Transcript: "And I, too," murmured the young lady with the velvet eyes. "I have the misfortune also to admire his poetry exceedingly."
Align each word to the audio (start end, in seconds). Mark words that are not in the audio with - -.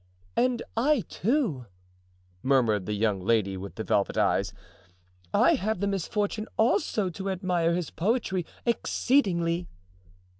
"And 0.35 0.63
I, 0.75 1.01
too," 1.09 1.67
murmured 2.41 2.87
the 2.87 2.93
young 2.95 3.21
lady 3.21 3.55
with 3.55 3.75
the 3.75 3.83
velvet 3.83 4.17
eyes. 4.17 4.51
"I 5.31 5.53
have 5.53 5.79
the 5.79 5.85
misfortune 5.85 6.47
also 6.57 7.11
to 7.11 7.29
admire 7.29 7.75
his 7.75 7.91
poetry 7.91 8.43
exceedingly." 8.65 9.67